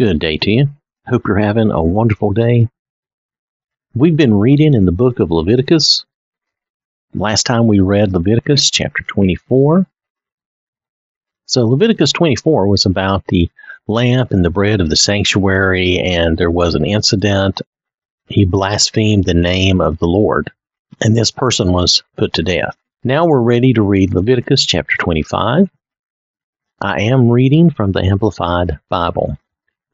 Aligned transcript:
Good 0.00 0.18
day 0.18 0.38
to 0.38 0.50
you. 0.50 0.68
Hope 1.08 1.28
you're 1.28 1.36
having 1.36 1.70
a 1.70 1.82
wonderful 1.82 2.32
day. 2.32 2.70
We've 3.94 4.16
been 4.16 4.32
reading 4.32 4.72
in 4.72 4.86
the 4.86 4.92
book 4.92 5.20
of 5.20 5.30
Leviticus. 5.30 6.06
Last 7.12 7.42
time 7.42 7.66
we 7.66 7.80
read 7.80 8.14
Leviticus 8.14 8.70
chapter 8.70 9.02
24. 9.02 9.86
So, 11.44 11.66
Leviticus 11.66 12.12
24 12.12 12.66
was 12.66 12.86
about 12.86 13.26
the 13.26 13.50
lamp 13.88 14.30
and 14.30 14.42
the 14.42 14.48
bread 14.48 14.80
of 14.80 14.88
the 14.88 14.96
sanctuary, 14.96 15.98
and 15.98 16.38
there 16.38 16.50
was 16.50 16.74
an 16.74 16.86
incident. 16.86 17.60
He 18.26 18.46
blasphemed 18.46 19.24
the 19.24 19.34
name 19.34 19.82
of 19.82 19.98
the 19.98 20.08
Lord, 20.08 20.50
and 21.02 21.14
this 21.14 21.30
person 21.30 21.74
was 21.74 22.02
put 22.16 22.32
to 22.32 22.42
death. 22.42 22.74
Now 23.04 23.26
we're 23.26 23.42
ready 23.42 23.74
to 23.74 23.82
read 23.82 24.14
Leviticus 24.14 24.64
chapter 24.64 24.96
25. 24.96 25.68
I 26.80 27.02
am 27.02 27.28
reading 27.28 27.68
from 27.68 27.92
the 27.92 28.00
Amplified 28.00 28.78
Bible. 28.88 29.36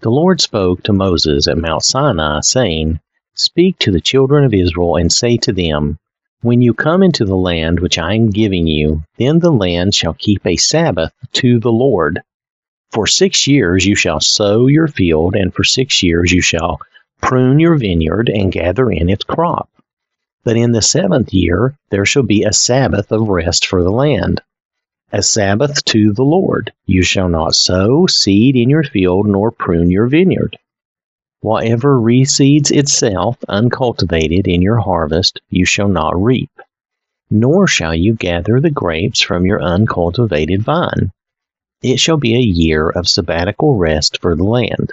The 0.01 0.11
Lord 0.11 0.43
spoke 0.43 0.83
to 0.83 0.93
Moses 0.93 1.49
at 1.49 1.57
Mount 1.57 1.83
Sinai, 1.83 2.41
saying, 2.43 3.01
Speak 3.35 3.79
to 3.79 3.91
the 3.91 4.01
children 4.01 4.45
of 4.45 4.53
Israel 4.53 4.97
and 4.97 5.11
say 5.11 5.39
to 5.39 5.55
them, 5.55 5.99
When 6.43 6.61
you 6.61 6.75
come 6.75 7.03
into 7.03 7.25
the 7.25 7.37
land 7.37 7.81
which 7.81 7.97
I 7.97 8.13
am 8.13 8.29
giving 8.29 8.67
you, 8.67 9.05
then 9.17 9.39
the 9.39 9.51
land 9.51 9.95
shall 9.95 10.13
keep 10.13 10.47
a 10.47 10.57
Sabbath 10.57 11.15
to 11.35 11.59
the 11.59 11.73
Lord. 11.73 12.21
For 12.91 13.07
six 13.07 13.47
years 13.47 13.87
you 13.87 13.95
shall 13.95 14.21
sow 14.21 14.67
your 14.67 14.87
field, 14.87 15.35
and 15.35 15.55
for 15.55 15.65
six 15.65 16.03
years 16.03 16.31
you 16.31 16.43
shall 16.43 16.79
prune 17.23 17.59
your 17.59 17.77
vineyard 17.77 18.29
and 18.29 18.53
gather 18.53 18.91
in 18.91 19.09
its 19.09 19.25
crop. 19.25 19.71
But 20.45 20.59
in 20.59 20.73
the 20.73 20.83
seventh 20.83 21.33
year 21.33 21.75
there 21.89 22.05
shall 22.05 22.23
be 22.23 22.43
a 22.43 22.53
Sabbath 22.53 23.11
of 23.11 23.31
rest 23.31 23.65
for 23.65 23.83
the 23.83 23.91
land 23.91 24.43
a 25.13 25.23
Sabbath 25.23 25.85
to 25.85 26.13
the 26.13 26.25
Lord. 26.25 26.73
You 26.85 27.03
shall 27.03 27.29
not 27.29 27.55
sow 27.55 28.07
seed 28.07 28.57
in 28.57 28.69
your 28.69 28.83
field, 28.83 29.29
nor 29.29 29.53
prune 29.53 29.89
your 29.89 30.09
vineyard. 30.09 30.59
Whatever 31.41 31.97
reseeds 31.97 32.73
itself 32.73 33.37
uncultivated 33.49 34.49
in 34.49 34.63
your 34.63 34.79
harvest, 34.79 35.41
you 35.49 35.65
shall 35.65 35.89
not 35.89 36.21
reap, 36.21 36.51
nor 37.31 37.69
shall 37.69 37.95
you 37.95 38.15
gather 38.15 38.61
the 38.61 38.71
grapes 38.71 39.21
from 39.21 39.47
your 39.47 39.63
uncultivated 39.63 40.63
vine. 40.63 41.13
It 41.83 42.01
shall 42.01 42.17
be 42.17 42.35
a 42.35 42.41
year 42.41 42.91
of 42.91 43.09
sabbatical 43.09 43.77
rest 43.77 44.21
for 44.21 44.35
the 44.35 44.45
land. 44.45 44.93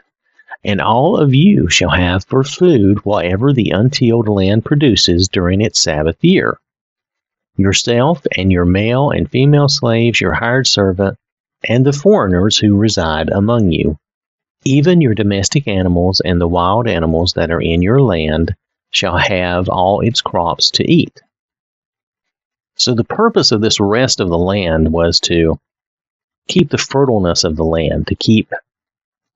And 0.64 0.80
all 0.80 1.18
of 1.18 1.34
you 1.34 1.70
shall 1.70 1.90
have 1.90 2.24
for 2.26 2.44
food 2.44 3.04
whatever 3.04 3.52
the 3.52 3.72
untilled 3.72 4.30
land 4.30 4.64
produces 4.64 5.28
during 5.28 5.60
its 5.60 5.80
Sabbath 5.80 6.24
year 6.24 6.60
yourself 7.58 8.26
and 8.36 8.52
your 8.52 8.66
male 8.66 9.12
and 9.12 9.30
female 9.30 9.70
slaves, 9.70 10.20
your 10.20 10.34
hired 10.34 10.68
servant, 10.68 11.18
and 11.68 11.86
the 11.86 11.94
foreigners 11.94 12.58
who 12.58 12.76
reside 12.76 13.30
among 13.30 13.72
you. 13.72 13.98
Even 14.66 15.02
your 15.02 15.14
domestic 15.14 15.68
animals 15.68 16.22
and 16.24 16.40
the 16.40 16.48
wild 16.48 16.88
animals 16.88 17.34
that 17.34 17.52
are 17.52 17.62
in 17.62 17.82
your 17.82 18.02
land 18.02 18.56
shall 18.92 19.18
have 19.18 19.70
all 19.70 20.02
its 20.02 20.22
crops 20.22 20.70
to 20.72 20.90
eat. 20.90 21.22
So, 22.76 22.96
the 22.96 23.04
purpose 23.04 23.52
of 23.52 23.62
this 23.62 23.80
rest 23.80 24.20
of 24.20 24.30
the 24.30 24.38
land 24.38 24.92
was 24.92 25.20
to 25.22 25.60
keep 26.48 26.70
the 26.70 26.78
fertileness 26.78 27.44
of 27.44 27.56
the 27.56 27.64
land, 27.64 28.08
to 28.08 28.16
keep, 28.16 28.52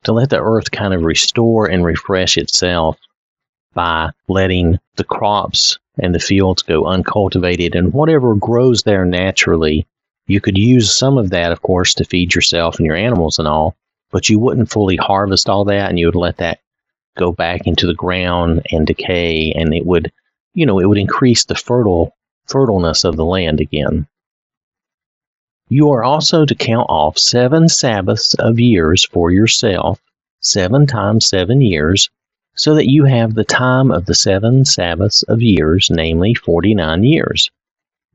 to 0.04 0.14
let 0.14 0.30
the 0.30 0.42
earth 0.42 0.72
kind 0.72 0.94
of 0.94 1.04
restore 1.04 1.70
and 1.70 1.86
refresh 1.86 2.38
itself 2.38 2.98
by 3.74 4.12
letting 4.28 4.80
the 4.96 5.04
crops 5.04 5.78
and 6.00 6.14
the 6.14 6.20
fields 6.20 6.62
go 6.62 6.86
uncultivated 6.86 7.76
and 7.76 7.94
whatever 7.94 8.36
grows 8.36 8.84
there 8.84 9.06
naturally, 9.06 9.88
you 10.28 10.42
could 10.42 10.58
use 10.58 10.94
some 10.94 11.18
of 11.18 11.30
that, 11.30 11.52
of 11.52 11.62
course, 11.62 11.94
to 11.96 12.06
feed 12.06 12.36
yourself 12.36 12.78
and 12.78 12.86
your 12.86 12.96
animals 12.96 13.40
and 13.40 13.48
all, 13.48 13.76
but 14.12 14.30
you 14.30 14.40
wouldn't 14.40 14.72
fully 14.72 14.98
harvest 14.98 15.50
all 15.50 15.66
that 15.66 15.90
and 15.90 15.98
you 15.98 16.06
would 16.06 16.16
let 16.16 16.38
that 16.38 16.60
go 17.18 17.32
back 17.32 17.66
into 17.66 17.88
the 17.88 17.94
ground 17.94 18.66
and 18.72 18.86
decay 18.86 19.52
and 19.54 19.74
it 19.74 19.86
would, 19.86 20.12
you 20.54 20.66
know, 20.66 20.80
it 20.80 20.86
would 20.86 20.98
increase 20.98 21.46
the 21.46 21.56
fertile 21.56 22.16
fertileness 22.48 23.04
of 23.04 23.16
the 23.16 23.26
land 23.26 23.60
again. 23.60 24.08
You 25.70 25.92
are 25.92 26.04
also 26.04 26.46
to 26.46 26.56
count 26.56 26.90
off 26.90 27.18
seven 27.18 27.68
Sabbaths 27.68 28.34
of 28.36 28.60
years 28.60 29.06
for 29.06 29.32
yourself, 29.32 30.02
seven 30.40 30.88
times 30.88 31.28
seven 31.28 31.62
years, 31.62 32.10
so 32.58 32.76
that 32.76 32.90
you 32.90 33.06
have 33.06 33.34
the 33.34 33.44
time 33.44 33.92
of 33.92 34.06
the 34.06 34.16
seven 34.16 34.66
Sabbaths 34.66 35.24
of 35.24 35.42
years, 35.42 35.90
namely 35.92 36.34
forty 36.34 36.74
nine 36.74 37.04
years. 37.04 37.50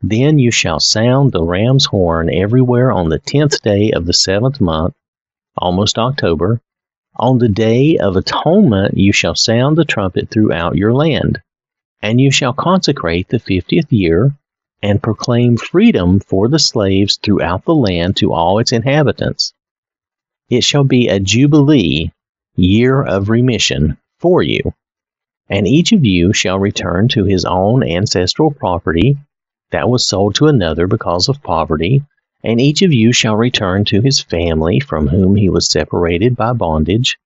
Then 0.02 0.40
you 0.40 0.50
shall 0.50 0.80
sound 0.80 1.30
the 1.30 1.44
ram's 1.44 1.86
horn 1.86 2.28
everywhere 2.28 2.90
on 2.90 3.08
the 3.08 3.20
tenth 3.20 3.62
day 3.62 3.92
of 3.92 4.04
the 4.04 4.12
seventh 4.12 4.60
month, 4.60 4.94
almost 5.56 5.96
October. 5.96 6.60
On 7.16 7.38
the 7.38 7.48
day 7.48 7.98
of 7.98 8.16
atonement 8.16 8.96
you 8.96 9.12
shall 9.12 9.36
sound 9.36 9.76
the 9.76 9.84
trumpet 9.84 10.28
throughout 10.28 10.76
your 10.76 10.92
land. 10.92 11.40
And 12.00 12.20
you 12.20 12.32
shall 12.32 12.52
consecrate 12.52 13.28
the 13.28 13.38
fiftieth 13.38 13.92
year, 13.92 14.34
and 14.82 15.00
proclaim 15.00 15.56
freedom 15.56 16.18
for 16.18 16.48
the 16.48 16.58
slaves 16.58 17.16
throughout 17.22 17.64
the 17.64 17.74
land 17.74 18.16
to 18.16 18.32
all 18.32 18.58
its 18.58 18.72
inhabitants. 18.72 19.54
It 20.50 20.64
shall 20.64 20.82
be 20.82 21.06
a 21.06 21.20
jubilee, 21.20 22.10
year 22.56 23.00
of 23.02 23.28
remission, 23.28 23.98
for 24.22 24.42
you. 24.42 24.72
And 25.50 25.66
each 25.66 25.92
of 25.92 26.04
you 26.04 26.32
shall 26.32 26.58
return 26.58 27.08
to 27.08 27.24
his 27.24 27.44
own 27.44 27.82
ancestral 27.82 28.50
property 28.50 29.18
that 29.72 29.90
was 29.90 30.06
sold 30.06 30.36
to 30.36 30.46
another 30.46 30.86
because 30.86 31.28
of 31.28 31.42
poverty, 31.42 32.04
and 32.44 32.60
each 32.60 32.82
of 32.82 32.92
you 32.92 33.12
shall 33.12 33.36
return 33.36 33.84
to 33.86 34.00
his 34.00 34.20
family 34.20 34.80
from 34.80 35.08
whom 35.08 35.36
he 35.36 35.48
was 35.48 35.70
separated 35.70 36.36
by 36.36 36.52
bondage. 36.52 37.18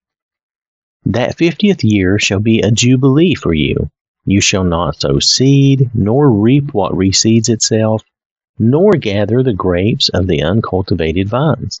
That 1.05 1.37
fiftieth 1.37 1.83
year 1.83 2.19
shall 2.19 2.39
be 2.39 2.59
a 2.61 2.71
jubilee 2.71 3.35
for 3.35 3.53
you. 3.53 3.89
You 4.25 4.41
shall 4.41 4.65
not 4.65 4.99
sow 4.99 5.19
seed, 5.19 5.89
nor 5.93 6.29
reap 6.29 6.73
what 6.73 6.91
reseeds 6.91 7.47
itself, 7.47 8.03
nor 8.59 8.91
gather 8.93 9.41
the 9.41 9.53
grapes 9.53 10.09
of 10.09 10.27
the 10.27 10.41
uncultivated 10.41 11.29
vines. 11.29 11.79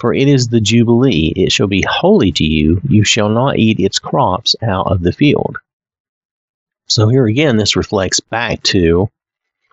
For 0.00 0.14
it 0.14 0.28
is 0.28 0.48
the 0.48 0.62
Jubilee, 0.62 1.34
it 1.36 1.52
shall 1.52 1.66
be 1.66 1.84
holy 1.86 2.32
to 2.32 2.44
you, 2.44 2.80
you 2.88 3.04
shall 3.04 3.28
not 3.28 3.58
eat 3.58 3.78
its 3.78 3.98
crops 3.98 4.56
out 4.62 4.90
of 4.90 5.02
the 5.02 5.12
field. 5.12 5.58
So 6.86 7.08
here 7.08 7.26
again, 7.26 7.58
this 7.58 7.76
reflects 7.76 8.18
back 8.18 8.62
to 8.64 9.10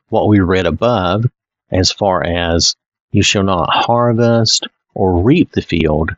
what 0.09 0.27
we 0.27 0.41
read 0.41 0.65
above 0.65 1.25
as 1.71 1.93
far 1.93 2.25
as 2.25 2.75
you 3.13 3.23
shall 3.23 3.43
not 3.43 3.69
harvest 3.69 4.67
or 4.93 5.23
reap 5.23 5.53
the 5.53 5.61
field. 5.61 6.13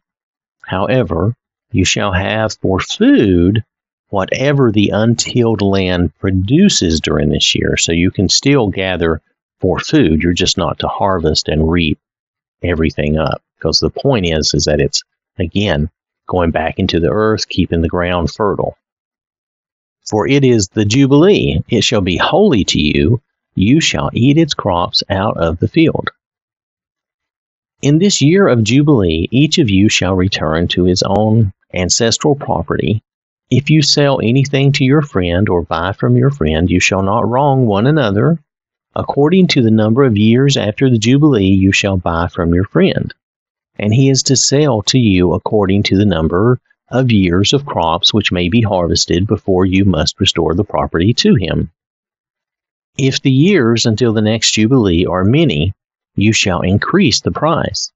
However, 0.63 1.35
you 1.71 1.85
shall 1.85 2.11
have 2.11 2.53
for 2.53 2.79
food 2.79 3.63
whatever 4.09 4.71
the 4.71 4.89
untilled 4.89 5.61
land 5.61 6.17
produces 6.17 6.99
during 6.99 7.29
this 7.29 7.53
year. 7.53 7.77
So 7.77 7.91
you 7.91 8.09
can 8.09 8.27
still 8.27 8.69
gather 8.69 9.21
for 9.61 9.79
food. 9.79 10.23
You're 10.23 10.33
just 10.33 10.57
not 10.57 10.79
to 10.79 10.87
harvest 10.87 11.47
and 11.47 11.69
reap 11.69 11.99
everything 12.63 13.19
up 13.19 13.43
because 13.59 13.79
the 13.79 13.89
point 13.89 14.25
is 14.25 14.53
is 14.53 14.65
that 14.65 14.79
it's 14.79 15.03
again 15.37 15.89
going 16.27 16.51
back 16.51 16.79
into 16.79 16.99
the 16.99 17.09
earth 17.09 17.49
keeping 17.49 17.81
the 17.81 17.89
ground 17.89 18.31
fertile. 18.31 18.77
For 20.09 20.27
it 20.27 20.43
is 20.43 20.69
the 20.69 20.85
jubilee. 20.85 21.61
It 21.69 21.83
shall 21.83 22.01
be 22.01 22.17
holy 22.17 22.63
to 22.65 22.79
you. 22.79 23.21
You 23.55 23.81
shall 23.81 24.09
eat 24.13 24.37
its 24.37 24.53
crops 24.53 25.03
out 25.09 25.37
of 25.37 25.59
the 25.59 25.67
field. 25.67 26.09
In 27.81 27.99
this 27.99 28.21
year 28.21 28.47
of 28.47 28.63
jubilee 28.63 29.27
each 29.31 29.57
of 29.57 29.69
you 29.69 29.89
shall 29.89 30.15
return 30.15 30.67
to 30.69 30.83
his 30.83 31.03
own 31.03 31.51
ancestral 31.73 32.35
property. 32.35 33.01
If 33.49 33.69
you 33.69 33.81
sell 33.81 34.19
anything 34.21 34.71
to 34.73 34.85
your 34.85 35.01
friend 35.01 35.49
or 35.49 35.63
buy 35.63 35.93
from 35.93 36.15
your 36.15 36.29
friend 36.29 36.69
you 36.69 36.79
shall 36.79 37.01
not 37.01 37.27
wrong 37.27 37.65
one 37.65 37.87
another. 37.87 38.39
According 38.95 39.47
to 39.47 39.61
the 39.61 39.71
number 39.71 40.03
of 40.03 40.17
years 40.17 40.57
after 40.57 40.89
the 40.89 40.97
jubilee 40.97 41.45
you 41.45 41.71
shall 41.71 41.97
buy 41.97 42.27
from 42.27 42.53
your 42.53 42.65
friend 42.65 43.13
and 43.79 43.93
he 43.93 44.09
is 44.09 44.21
to 44.23 44.35
sell 44.35 44.81
to 44.83 44.99
you 44.99 45.33
according 45.33 45.83
to 45.83 45.97
the 45.97 46.05
number 46.05 46.59
of 46.89 47.11
years 47.11 47.53
of 47.53 47.65
crops 47.65 48.13
which 48.13 48.31
may 48.31 48.49
be 48.49 48.61
harvested 48.61 49.25
before 49.25 49.65
you 49.65 49.85
must 49.85 50.19
restore 50.19 50.53
the 50.53 50.63
property 50.63 51.13
to 51.13 51.35
him. 51.35 51.71
If 52.97 53.21
the 53.21 53.31
years 53.31 53.85
until 53.85 54.11
the 54.11 54.21
next 54.21 54.51
Jubilee 54.51 55.05
are 55.05 55.23
many, 55.23 55.73
you 56.15 56.33
shall 56.33 56.61
increase 56.61 57.21
the 57.21 57.31
price. 57.31 57.91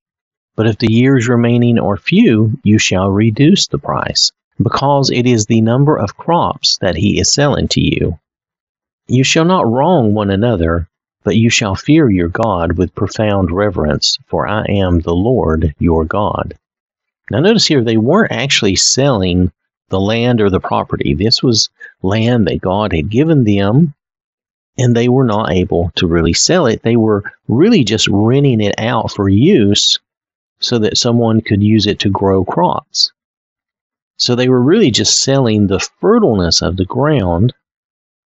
But 0.55 0.67
if 0.67 0.77
the 0.77 0.91
years 0.91 1.27
remaining 1.27 1.79
are 1.79 1.97
few, 1.97 2.59
you 2.63 2.77
shall 2.77 3.09
reduce 3.09 3.67
the 3.67 3.79
price, 3.79 4.31
because 4.61 5.09
it 5.09 5.25
is 5.25 5.45
the 5.45 5.61
number 5.61 5.97
of 5.97 6.15
crops 6.15 6.77
that 6.79 6.95
he 6.95 7.19
is 7.19 7.33
selling 7.33 7.67
to 7.69 7.81
you. 7.81 8.19
You 9.07 9.23
shall 9.23 9.45
not 9.45 9.69
wrong 9.69 10.13
one 10.13 10.29
another, 10.29 10.87
but 11.23 11.37
you 11.37 11.49
shall 11.49 11.75
fear 11.75 12.09
your 12.09 12.29
God 12.29 12.77
with 12.77 12.95
profound 12.95 13.51
reverence, 13.51 14.17
for 14.27 14.47
I 14.47 14.65
am 14.65 14.99
the 14.99 15.15
Lord 15.15 15.73
your 15.79 16.05
God. 16.05 16.55
Now, 17.31 17.39
notice 17.39 17.65
here, 17.65 17.83
they 17.83 17.97
weren't 17.97 18.31
actually 18.31 18.75
selling 18.75 19.51
the 19.89 19.99
land 19.99 20.41
or 20.41 20.49
the 20.49 20.59
property. 20.59 21.13
This 21.13 21.41
was 21.41 21.69
land 22.01 22.47
that 22.47 22.61
God 22.61 22.93
had 22.93 23.09
given 23.09 23.43
them, 23.43 23.93
and 24.77 24.95
they 24.95 25.07
were 25.07 25.23
not 25.23 25.51
able 25.51 25.91
to 25.95 26.07
really 26.07 26.33
sell 26.33 26.65
it. 26.65 26.81
They 26.83 26.95
were 26.95 27.23
really 27.47 27.83
just 27.83 28.07
renting 28.07 28.61
it 28.61 28.75
out 28.77 29.11
for 29.11 29.29
use 29.29 29.99
so 30.59 30.79
that 30.79 30.97
someone 30.97 31.41
could 31.41 31.61
use 31.61 31.87
it 31.87 31.99
to 31.99 32.09
grow 32.09 32.43
crops. 32.43 33.11
So 34.17 34.35
they 34.35 34.49
were 34.49 34.61
really 34.61 34.91
just 34.91 35.19
selling 35.19 35.67
the 35.67 35.79
fertileness 36.01 36.61
of 36.61 36.77
the 36.77 36.85
ground, 36.85 37.53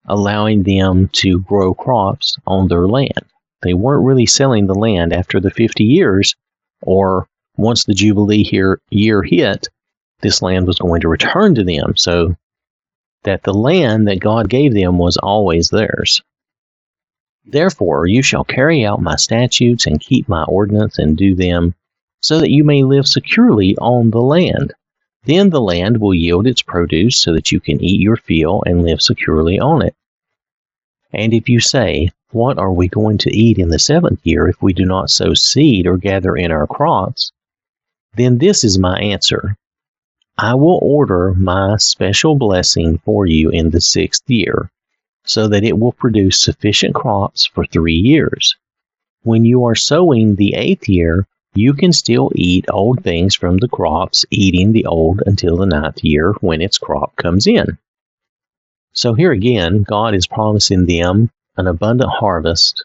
allowing 0.08 0.62
them 0.62 1.08
to 1.14 1.40
grow 1.40 1.74
crops 1.74 2.36
on 2.46 2.68
their 2.68 2.86
land. 2.86 3.24
They 3.62 3.74
weren't 3.74 4.04
really 4.04 4.26
selling 4.26 4.66
the 4.66 4.74
land 4.74 5.12
after 5.12 5.40
the 5.40 5.50
50 5.50 5.84
years, 5.84 6.34
or 6.82 7.26
once 7.56 7.84
the 7.84 7.94
Jubilee 7.94 8.44
here, 8.44 8.80
year 8.90 9.22
hit, 9.22 9.68
this 10.20 10.42
land 10.42 10.66
was 10.66 10.78
going 10.78 11.00
to 11.00 11.08
return 11.08 11.54
to 11.56 11.64
them. 11.64 11.94
So 11.96 12.36
that 13.26 13.42
the 13.42 13.52
land 13.52 14.06
that 14.06 14.20
God 14.20 14.48
gave 14.48 14.72
them 14.72 14.98
was 14.98 15.16
always 15.16 15.68
theirs. 15.68 16.22
Therefore, 17.44 18.06
you 18.06 18.22
shall 18.22 18.44
carry 18.44 18.84
out 18.84 19.02
my 19.02 19.16
statutes 19.16 19.86
and 19.86 20.00
keep 20.00 20.28
my 20.28 20.44
ordinance 20.44 20.98
and 20.98 21.16
do 21.16 21.34
them, 21.34 21.74
so 22.20 22.38
that 22.38 22.52
you 22.52 22.62
may 22.62 22.84
live 22.84 23.06
securely 23.06 23.76
on 23.78 24.10
the 24.10 24.22
land. 24.22 24.72
Then 25.24 25.50
the 25.50 25.60
land 25.60 26.00
will 26.00 26.14
yield 26.14 26.46
its 26.46 26.62
produce 26.62 27.18
so 27.18 27.32
that 27.34 27.50
you 27.50 27.58
can 27.58 27.82
eat 27.82 28.00
your 28.00 28.16
fill 28.16 28.62
and 28.64 28.82
live 28.82 29.02
securely 29.02 29.58
on 29.58 29.82
it. 29.82 29.95
And 31.12 31.32
if 31.32 31.48
you 31.48 31.60
say, 31.60 32.10
What 32.32 32.58
are 32.58 32.72
we 32.72 32.88
going 32.88 33.18
to 33.18 33.36
eat 33.36 33.58
in 33.58 33.68
the 33.68 33.78
seventh 33.78 34.20
year 34.24 34.48
if 34.48 34.60
we 34.60 34.72
do 34.72 34.84
not 34.84 35.10
sow 35.10 35.34
seed 35.34 35.86
or 35.86 35.96
gather 35.96 36.36
in 36.36 36.50
our 36.50 36.66
crops? 36.66 37.32
Then 38.16 38.38
this 38.38 38.64
is 38.64 38.78
my 38.78 38.98
answer 38.98 39.56
I 40.38 40.54
will 40.54 40.78
order 40.82 41.32
my 41.34 41.76
special 41.78 42.34
blessing 42.34 42.98
for 42.98 43.24
you 43.24 43.48
in 43.50 43.70
the 43.70 43.80
sixth 43.80 44.28
year, 44.28 44.70
so 45.24 45.48
that 45.48 45.64
it 45.64 45.78
will 45.78 45.92
produce 45.92 46.40
sufficient 46.40 46.94
crops 46.94 47.46
for 47.46 47.64
three 47.64 47.94
years. 47.94 48.54
When 49.22 49.44
you 49.44 49.64
are 49.64 49.74
sowing 49.74 50.34
the 50.34 50.54
eighth 50.54 50.88
year, 50.88 51.26
you 51.54 51.72
can 51.72 51.92
still 51.92 52.30
eat 52.34 52.66
old 52.70 53.02
things 53.02 53.34
from 53.34 53.56
the 53.56 53.68
crops, 53.68 54.26
eating 54.30 54.72
the 54.72 54.84
old 54.84 55.22
until 55.24 55.56
the 55.56 55.64
ninth 55.66 56.04
year 56.04 56.34
when 56.42 56.60
its 56.60 56.76
crop 56.76 57.16
comes 57.16 57.46
in. 57.46 57.78
So 58.96 59.12
here 59.12 59.32
again, 59.32 59.82
God 59.82 60.14
is 60.14 60.26
promising 60.26 60.86
them 60.86 61.30
an 61.58 61.66
abundant 61.66 62.10
harvest 62.10 62.82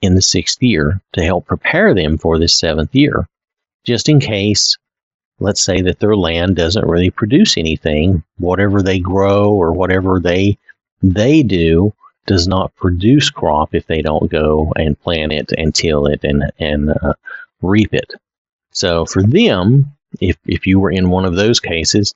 in 0.00 0.14
the 0.14 0.22
sixth 0.22 0.62
year 0.62 1.02
to 1.12 1.22
help 1.22 1.46
prepare 1.46 1.92
them 1.92 2.16
for 2.16 2.38
this 2.38 2.58
seventh 2.58 2.94
year, 2.94 3.28
just 3.84 4.08
in 4.08 4.20
case, 4.20 4.78
let's 5.38 5.62
say 5.62 5.82
that 5.82 5.98
their 5.98 6.16
land 6.16 6.56
doesn't 6.56 6.88
really 6.88 7.10
produce 7.10 7.58
anything, 7.58 8.22
whatever 8.38 8.80
they 8.80 8.98
grow 8.98 9.52
or 9.52 9.72
whatever 9.72 10.18
they 10.18 10.56
they 11.02 11.42
do 11.42 11.92
does 12.26 12.48
not 12.48 12.74
produce 12.76 13.28
crop 13.28 13.74
if 13.74 13.86
they 13.86 14.00
don't 14.00 14.30
go 14.30 14.72
and 14.76 14.98
plant 15.00 15.32
it 15.32 15.52
and 15.58 15.74
till 15.74 16.06
it 16.06 16.24
and 16.24 16.50
and 16.58 16.90
uh, 17.02 17.12
reap 17.60 17.92
it. 17.92 18.14
So 18.70 19.04
for 19.04 19.22
them, 19.22 19.92
if, 20.22 20.38
if 20.46 20.66
you 20.66 20.80
were 20.80 20.90
in 20.90 21.10
one 21.10 21.26
of 21.26 21.36
those 21.36 21.60
cases, 21.60 22.14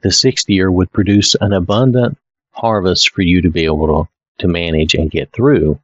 the 0.00 0.10
sixth 0.10 0.48
year 0.48 0.70
would 0.70 0.90
produce 0.90 1.36
an 1.42 1.52
abundant 1.52 2.16
harvest 2.60 3.10
for 3.10 3.22
you 3.22 3.40
to 3.42 3.50
be 3.50 3.64
able 3.64 3.86
to, 3.86 4.08
to 4.42 4.48
manage 4.48 4.94
and 4.94 5.10
get 5.10 5.32
through 5.32 5.78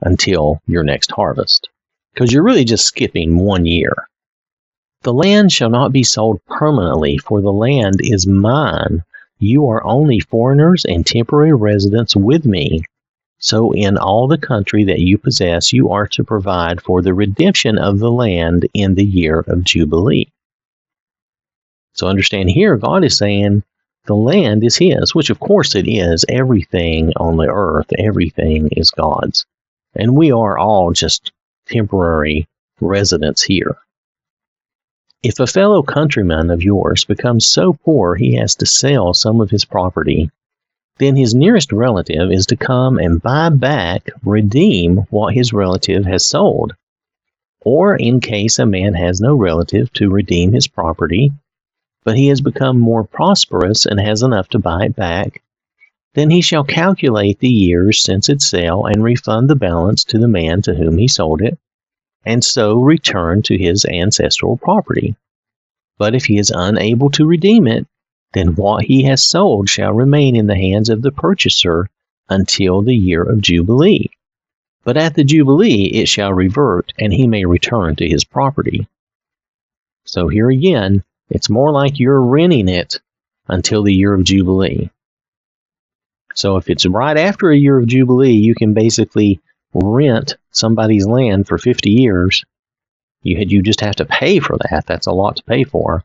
until 0.00 0.60
your 0.66 0.82
next 0.82 1.10
harvest. 1.10 1.68
Because 2.12 2.32
you're 2.32 2.42
really 2.42 2.64
just 2.64 2.84
skipping 2.84 3.38
one 3.38 3.64
year. 3.64 3.94
The 5.02 5.12
land 5.12 5.50
shall 5.50 5.70
not 5.70 5.92
be 5.92 6.04
sold 6.04 6.40
permanently, 6.46 7.18
for 7.18 7.40
the 7.40 7.52
land 7.52 7.96
is 8.00 8.26
mine. 8.26 9.02
You 9.38 9.68
are 9.68 9.84
only 9.84 10.20
foreigners 10.20 10.84
and 10.84 11.04
temporary 11.04 11.54
residents 11.54 12.14
with 12.14 12.44
me. 12.44 12.84
So 13.38 13.72
in 13.72 13.98
all 13.98 14.28
the 14.28 14.38
country 14.38 14.84
that 14.84 15.00
you 15.00 15.18
possess, 15.18 15.72
you 15.72 15.90
are 15.90 16.06
to 16.08 16.22
provide 16.22 16.80
for 16.80 17.02
the 17.02 17.14
redemption 17.14 17.78
of 17.78 17.98
the 17.98 18.12
land 18.12 18.68
in 18.74 18.94
the 18.94 19.04
year 19.04 19.40
of 19.40 19.64
Jubilee. 19.64 20.30
So 21.94 22.06
understand 22.06 22.50
here, 22.50 22.76
God 22.76 23.02
is 23.02 23.16
saying 23.16 23.64
the 24.06 24.16
land 24.16 24.64
is 24.64 24.76
His, 24.76 25.14
which 25.14 25.30
of 25.30 25.38
course 25.38 25.74
it 25.74 25.86
is. 25.86 26.24
Everything 26.28 27.12
on 27.16 27.36
the 27.36 27.48
earth, 27.48 27.90
everything 27.98 28.68
is 28.72 28.90
God's. 28.90 29.46
And 29.94 30.16
we 30.16 30.32
are 30.32 30.58
all 30.58 30.92
just 30.92 31.30
temporary 31.66 32.48
residents 32.80 33.42
here. 33.42 33.76
If 35.22 35.38
a 35.38 35.46
fellow 35.46 35.84
countryman 35.84 36.50
of 36.50 36.64
yours 36.64 37.04
becomes 37.04 37.46
so 37.46 37.74
poor 37.74 38.16
he 38.16 38.34
has 38.34 38.56
to 38.56 38.66
sell 38.66 39.14
some 39.14 39.40
of 39.40 39.50
his 39.50 39.64
property, 39.64 40.30
then 40.98 41.14
his 41.14 41.32
nearest 41.32 41.72
relative 41.72 42.32
is 42.32 42.46
to 42.46 42.56
come 42.56 42.98
and 42.98 43.22
buy 43.22 43.48
back, 43.50 44.10
redeem 44.24 44.98
what 45.10 45.34
his 45.34 45.52
relative 45.52 46.04
has 46.06 46.26
sold. 46.26 46.74
Or 47.60 47.94
in 47.94 48.18
case 48.18 48.58
a 48.58 48.66
man 48.66 48.94
has 48.94 49.20
no 49.20 49.36
relative 49.36 49.92
to 49.92 50.10
redeem 50.10 50.52
his 50.52 50.66
property, 50.66 51.32
but 52.04 52.16
he 52.16 52.28
has 52.28 52.40
become 52.40 52.78
more 52.78 53.04
prosperous 53.04 53.86
and 53.86 54.00
has 54.00 54.22
enough 54.22 54.48
to 54.48 54.58
buy 54.58 54.84
it 54.84 54.96
back, 54.96 55.42
then 56.14 56.30
he 56.30 56.40
shall 56.40 56.64
calculate 56.64 57.38
the 57.38 57.48
years 57.48 58.02
since 58.02 58.28
its 58.28 58.46
sale 58.46 58.84
and 58.84 59.02
refund 59.02 59.48
the 59.48 59.56
balance 59.56 60.04
to 60.04 60.18
the 60.18 60.28
man 60.28 60.60
to 60.62 60.74
whom 60.74 60.98
he 60.98 61.08
sold 61.08 61.40
it, 61.40 61.58
and 62.24 62.44
so 62.44 62.80
return 62.80 63.42
to 63.42 63.56
his 63.56 63.84
ancestral 63.86 64.56
property. 64.56 65.14
But 65.98 66.14
if 66.14 66.26
he 66.26 66.38
is 66.38 66.52
unable 66.54 67.10
to 67.10 67.26
redeem 67.26 67.66
it, 67.66 67.86
then 68.34 68.56
what 68.56 68.84
he 68.84 69.04
has 69.04 69.24
sold 69.24 69.68
shall 69.68 69.92
remain 69.92 70.36
in 70.36 70.46
the 70.46 70.56
hands 70.56 70.88
of 70.88 71.02
the 71.02 71.12
purchaser 71.12 71.88
until 72.28 72.82
the 72.82 72.96
year 72.96 73.22
of 73.22 73.40
Jubilee. 73.40 74.10
But 74.84 74.96
at 74.96 75.14
the 75.14 75.24
Jubilee 75.24 75.84
it 75.84 76.08
shall 76.08 76.32
revert, 76.32 76.92
and 76.98 77.12
he 77.12 77.26
may 77.26 77.44
return 77.44 77.96
to 77.96 78.08
his 78.08 78.24
property. 78.24 78.88
So 80.04 80.28
here 80.28 80.50
again, 80.50 81.04
it's 81.34 81.48
more 81.48 81.72
like 81.72 81.98
you're 81.98 82.20
renting 82.20 82.68
it 82.68 83.00
until 83.48 83.82
the 83.82 83.94
year 83.94 84.12
of 84.12 84.24
Jubilee. 84.24 84.90
So 86.34 86.58
if 86.58 86.68
it's 86.68 86.84
right 86.84 87.16
after 87.16 87.50
a 87.50 87.56
year 87.56 87.78
of 87.78 87.86
Jubilee, 87.86 88.32
you 88.32 88.54
can 88.54 88.74
basically 88.74 89.40
rent 89.72 90.36
somebody's 90.50 91.06
land 91.06 91.48
for 91.48 91.56
50 91.56 91.90
years. 91.90 92.44
You, 93.22 93.38
you 93.38 93.62
just 93.62 93.80
have 93.80 93.96
to 93.96 94.04
pay 94.04 94.40
for 94.40 94.58
that. 94.58 94.84
That's 94.86 95.06
a 95.06 95.12
lot 95.12 95.36
to 95.36 95.44
pay 95.44 95.64
for. 95.64 96.04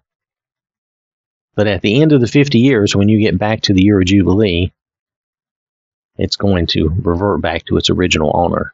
But 1.56 1.68
at 1.68 1.82
the 1.82 2.02
end 2.02 2.14
of 2.14 2.22
the 2.22 2.28
50 2.28 2.60
years, 2.60 2.96
when 2.96 3.10
you 3.10 3.20
get 3.20 3.38
back 3.38 3.62
to 3.64 3.74
the 3.74 3.84
year 3.84 4.00
of 4.00 4.06
Jubilee, 4.06 4.72
it's 6.18 6.38
going 6.38 6.68
to 6.68 6.90
revert 7.02 7.42
back 7.42 7.66
to 7.66 7.78
its 7.78 7.90
original 7.90 8.32
owner. 8.34 8.74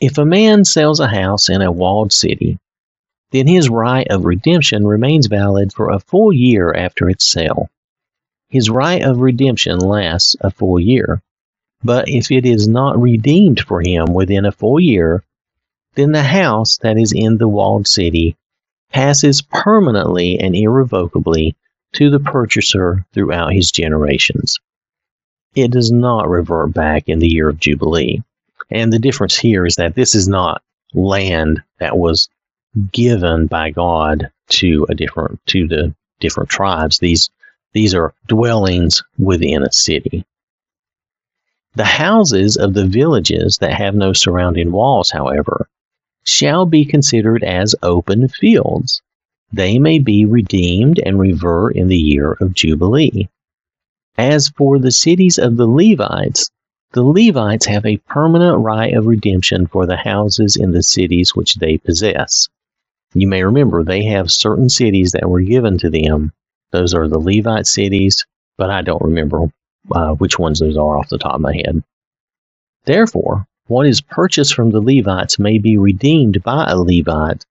If 0.00 0.18
a 0.18 0.24
man 0.24 0.64
sells 0.64 1.00
a 1.00 1.08
house 1.08 1.48
in 1.48 1.62
a 1.62 1.72
walled 1.72 2.12
city, 2.12 2.58
then 3.32 3.46
his 3.46 3.68
right 3.68 4.06
of 4.08 4.24
redemption 4.24 4.86
remains 4.86 5.26
valid 5.26 5.72
for 5.72 5.90
a 5.90 6.00
full 6.00 6.32
year 6.32 6.72
after 6.72 7.10
its 7.10 7.30
sale. 7.30 7.68
His 8.48 8.70
right 8.70 9.02
of 9.02 9.20
redemption 9.20 9.78
lasts 9.78 10.36
a 10.40 10.50
full 10.50 10.78
year. 10.78 11.22
But 11.82 12.08
if 12.08 12.30
it 12.30 12.46
is 12.46 12.68
not 12.68 13.00
redeemed 13.00 13.60
for 13.60 13.82
him 13.82 14.14
within 14.14 14.44
a 14.44 14.52
full 14.52 14.80
year, 14.80 15.24
then 15.94 16.12
the 16.12 16.22
house 16.22 16.78
that 16.78 16.96
is 16.96 17.12
in 17.12 17.38
the 17.38 17.48
walled 17.48 17.86
city 17.86 18.36
passes 18.90 19.42
permanently 19.42 20.38
and 20.38 20.54
irrevocably 20.54 21.56
to 21.92 22.10
the 22.10 22.20
purchaser 22.20 23.04
throughout 23.12 23.52
his 23.52 23.70
generations. 23.70 24.58
It 25.54 25.70
does 25.70 25.90
not 25.90 26.28
revert 26.28 26.72
back 26.72 27.08
in 27.08 27.18
the 27.18 27.28
year 27.28 27.48
of 27.48 27.58
Jubilee. 27.58 28.22
And 28.70 28.92
the 28.92 28.98
difference 28.98 29.36
here 29.36 29.64
is 29.64 29.76
that 29.76 29.94
this 29.94 30.14
is 30.14 30.28
not 30.28 30.62
land 30.92 31.62
that 31.78 31.96
was 31.96 32.28
given 32.92 33.46
by 33.46 33.70
God 33.70 34.30
to 34.48 34.86
a 34.88 34.94
different 34.94 35.40
to 35.46 35.66
the 35.66 35.94
different 36.20 36.50
tribes. 36.50 36.98
These 36.98 37.30
these 37.72 37.94
are 37.94 38.14
dwellings 38.26 39.02
within 39.18 39.62
a 39.62 39.72
city. 39.72 40.24
The 41.74 41.84
houses 41.84 42.56
of 42.56 42.72
the 42.72 42.86
villages 42.86 43.58
that 43.58 43.74
have 43.74 43.94
no 43.94 44.12
surrounding 44.14 44.72
walls, 44.72 45.10
however, 45.10 45.68
shall 46.24 46.64
be 46.64 46.84
considered 46.84 47.44
as 47.44 47.74
open 47.82 48.28
fields. 48.28 49.02
They 49.52 49.78
may 49.78 49.98
be 49.98 50.24
redeemed 50.24 50.98
and 50.98 51.18
revert 51.18 51.76
in 51.76 51.88
the 51.88 51.98
year 51.98 52.32
of 52.40 52.54
Jubilee. 52.54 53.28
As 54.18 54.48
for 54.48 54.78
the 54.78 54.90
cities 54.90 55.38
of 55.38 55.56
the 55.56 55.66
Levites, 55.66 56.50
the 56.92 57.04
Levites 57.04 57.66
have 57.66 57.84
a 57.84 57.98
permanent 57.98 58.58
right 58.60 58.94
of 58.94 59.06
redemption 59.06 59.66
for 59.66 59.84
the 59.84 59.98
houses 59.98 60.56
in 60.56 60.72
the 60.72 60.82
cities 60.82 61.34
which 61.34 61.56
they 61.56 61.76
possess. 61.76 62.48
You 63.18 63.26
may 63.28 63.42
remember 63.42 63.82
they 63.82 64.04
have 64.04 64.30
certain 64.30 64.68
cities 64.68 65.12
that 65.12 65.26
were 65.26 65.40
given 65.40 65.78
to 65.78 65.88
them. 65.88 66.32
Those 66.70 66.92
are 66.92 67.08
the 67.08 67.18
Levite 67.18 67.66
cities, 67.66 68.26
but 68.58 68.68
I 68.68 68.82
don't 68.82 69.00
remember 69.00 69.46
uh, 69.90 70.12
which 70.16 70.38
ones 70.38 70.60
those 70.60 70.76
are 70.76 70.98
off 70.98 71.08
the 71.08 71.16
top 71.16 71.36
of 71.36 71.40
my 71.40 71.54
head. 71.54 71.82
Therefore, 72.84 73.46
what 73.68 73.86
is 73.86 74.02
purchased 74.02 74.52
from 74.52 74.68
the 74.68 74.82
Levites 74.82 75.38
may 75.38 75.56
be 75.56 75.78
redeemed 75.78 76.42
by 76.42 76.66
a 76.68 76.76
Levite, 76.76 77.46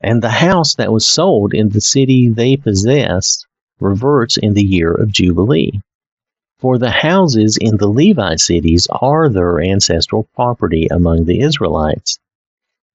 and 0.00 0.22
the 0.22 0.30
house 0.30 0.76
that 0.76 0.92
was 0.92 1.04
sold 1.04 1.52
in 1.52 1.70
the 1.70 1.80
city 1.80 2.28
they 2.28 2.56
possess 2.56 3.44
reverts 3.80 4.36
in 4.36 4.54
the 4.54 4.62
year 4.62 4.92
of 4.92 5.10
Jubilee. 5.10 5.80
For 6.60 6.78
the 6.78 6.90
houses 6.90 7.56
in 7.56 7.76
the 7.76 7.88
Levite 7.88 8.38
cities 8.38 8.86
are 8.88 9.28
their 9.28 9.60
ancestral 9.60 10.28
property 10.36 10.86
among 10.92 11.24
the 11.24 11.40
Israelites. 11.40 12.20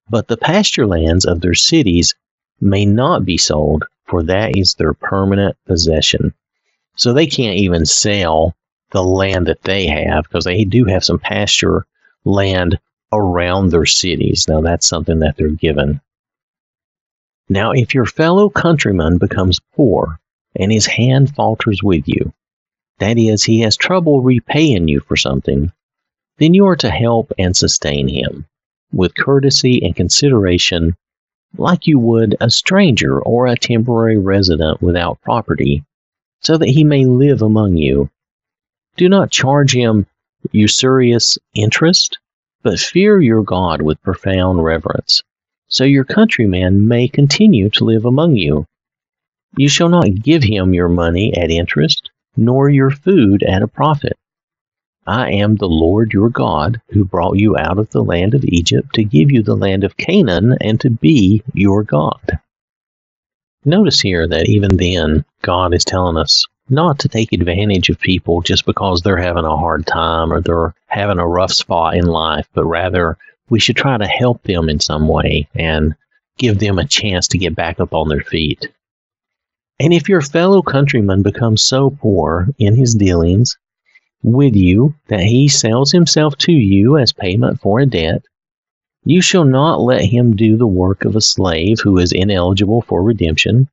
But 0.09 0.27
the 0.27 0.37
pasture 0.37 0.87
lands 0.87 1.25
of 1.25 1.41
their 1.41 1.53
cities 1.53 2.15
may 2.61 2.85
not 2.85 3.25
be 3.25 3.37
sold, 3.37 3.83
for 4.05 4.23
that 4.23 4.55
is 4.55 4.73
their 4.73 4.93
permanent 4.93 5.57
possession. 5.65 6.33
So 6.95 7.11
they 7.11 7.27
can't 7.27 7.57
even 7.57 7.85
sell 7.85 8.55
the 8.91 9.03
land 9.03 9.47
that 9.47 9.63
they 9.63 9.87
have 9.87 10.23
because 10.23 10.45
they 10.45 10.63
do 10.63 10.85
have 10.85 11.03
some 11.03 11.19
pasture 11.19 11.85
land 12.23 12.79
around 13.11 13.69
their 13.69 13.85
cities. 13.85 14.47
Now, 14.47 14.61
that's 14.61 14.87
something 14.87 15.19
that 15.19 15.35
they're 15.35 15.49
given. 15.49 15.99
Now, 17.49 17.71
if 17.71 17.93
your 17.93 18.05
fellow 18.05 18.49
countryman 18.49 19.17
becomes 19.17 19.59
poor 19.75 20.19
and 20.55 20.71
his 20.71 20.85
hand 20.85 21.35
falters 21.35 21.83
with 21.83 22.07
you, 22.07 22.33
that 22.99 23.17
is, 23.17 23.43
he 23.43 23.59
has 23.61 23.75
trouble 23.75 24.21
repaying 24.21 24.87
you 24.87 25.01
for 25.01 25.15
something, 25.15 25.71
then 26.37 26.53
you 26.53 26.67
are 26.67 26.75
to 26.77 26.89
help 26.89 27.31
and 27.37 27.55
sustain 27.55 28.07
him 28.07 28.45
with 28.91 29.15
courtesy 29.15 29.81
and 29.83 29.95
consideration, 29.95 30.95
like 31.57 31.87
you 31.87 31.99
would 31.99 32.35
a 32.39 32.49
stranger 32.49 33.19
or 33.19 33.47
a 33.47 33.57
temporary 33.57 34.17
resident 34.17 34.81
without 34.81 35.21
property, 35.21 35.83
so 36.41 36.57
that 36.57 36.69
he 36.69 36.83
may 36.83 37.05
live 37.05 37.41
among 37.41 37.77
you. 37.77 38.09
Do 38.95 39.09
not 39.09 39.31
charge 39.31 39.73
him 39.73 40.07
usurious 40.51 41.37
interest, 41.53 42.17
but 42.63 42.79
fear 42.79 43.21
your 43.21 43.43
God 43.43 43.81
with 43.81 44.01
profound 44.01 44.63
reverence, 44.63 45.21
so 45.67 45.83
your 45.83 46.03
countryman 46.03 46.87
may 46.87 47.07
continue 47.07 47.69
to 47.71 47.85
live 47.85 48.05
among 48.05 48.35
you. 48.35 48.65
You 49.57 49.69
shall 49.69 49.89
not 49.89 50.21
give 50.21 50.43
him 50.43 50.73
your 50.73 50.89
money 50.89 51.35
at 51.35 51.49
interest, 51.49 52.09
nor 52.35 52.69
your 52.69 52.91
food 52.91 53.43
at 53.43 53.61
a 53.61 53.67
profit. 53.67 54.17
I 55.07 55.31
am 55.31 55.55
the 55.55 55.69
Lord 55.69 56.11
your 56.11 56.29
God, 56.29 56.81
who 56.89 57.05
brought 57.05 57.37
you 57.37 57.57
out 57.57 57.79
of 57.79 57.89
the 57.91 58.03
land 58.03 58.33
of 58.33 58.43
Egypt 58.43 58.93
to 58.95 59.05
give 59.05 59.31
you 59.31 59.41
the 59.41 59.55
land 59.55 59.85
of 59.85 59.95
Canaan 59.95 60.57
and 60.59 60.81
to 60.81 60.89
be 60.89 61.41
your 61.53 61.83
God. 61.83 62.39
Notice 63.63 64.01
here 64.01 64.27
that 64.27 64.49
even 64.49 64.75
then, 64.75 65.23
God 65.41 65.73
is 65.73 65.85
telling 65.85 66.17
us 66.17 66.45
not 66.69 66.99
to 66.99 67.07
take 67.07 67.31
advantage 67.31 67.87
of 67.87 67.99
people 67.99 68.41
just 68.41 68.65
because 68.65 69.01
they're 69.01 69.17
having 69.17 69.45
a 69.45 69.55
hard 69.55 69.87
time 69.87 70.33
or 70.33 70.41
they're 70.41 70.75
having 70.87 71.19
a 71.19 71.27
rough 71.27 71.53
spot 71.53 71.95
in 71.95 72.05
life, 72.05 72.47
but 72.53 72.65
rather 72.65 73.17
we 73.49 73.59
should 73.59 73.77
try 73.77 73.97
to 73.97 74.05
help 74.05 74.43
them 74.43 74.67
in 74.67 74.81
some 74.81 75.07
way 75.07 75.47
and 75.55 75.95
give 76.37 76.59
them 76.59 76.77
a 76.77 76.87
chance 76.87 77.27
to 77.29 77.37
get 77.37 77.55
back 77.55 77.79
up 77.79 77.93
on 77.93 78.09
their 78.09 78.21
feet. 78.21 78.67
And 79.79 79.93
if 79.93 80.09
your 80.09 80.21
fellow 80.21 80.61
countryman 80.61 81.21
becomes 81.21 81.63
so 81.63 81.91
poor 81.91 82.49
in 82.57 82.75
his 82.75 82.93
dealings 82.93 83.57
with 84.23 84.55
you 84.55 84.95
that 85.07 85.21
he 85.23 85.47
sells 85.47 85.91
himself 85.91 86.37
to 86.37 86.51
you 86.51 86.97
as 86.97 87.13
payment 87.13 87.59
for 87.61 87.79
a 87.79 87.85
debt, 87.85 88.23
you 89.05 89.21
shall 89.21 89.45
not 89.45 89.79
let 89.79 90.03
him 90.03 90.35
do 90.35 90.57
the 90.57 90.67
work 90.67 91.05
of 91.05 91.15
a 91.15 91.21
slave 91.21 91.79
who 91.81 91.97
is 91.97 92.11
ineligible 92.11 92.81
for 92.81 93.01
redemption, 93.01 93.69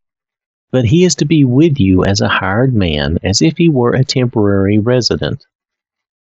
but 0.70 0.84
he 0.84 1.04
is 1.04 1.14
to 1.16 1.24
be 1.24 1.44
with 1.44 1.80
you 1.80 2.04
as 2.04 2.20
a 2.20 2.28
hired 2.28 2.74
man, 2.74 3.18
as 3.22 3.42
if 3.42 3.56
he 3.56 3.68
were 3.68 3.92
a 3.92 4.04
temporary 4.04 4.78
resident. 4.78 5.44